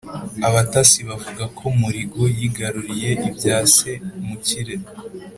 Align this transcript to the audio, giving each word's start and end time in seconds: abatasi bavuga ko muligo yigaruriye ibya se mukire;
abatasi 0.47 0.99
bavuga 1.09 1.43
ko 1.57 1.65
muligo 1.79 2.21
yigaruriye 2.37 3.09
ibya 3.29 3.57
se 3.75 3.91
mukire; 4.25 4.75